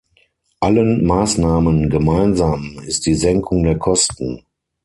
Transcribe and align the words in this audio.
Allen 0.61 1.05
Maßnahmen 1.05 1.87
gemeinsam 1.91 2.79
ist 2.87 3.05
die 3.05 3.13
Senkung 3.13 3.61
der 3.61 3.77
Kosten. 3.77 4.47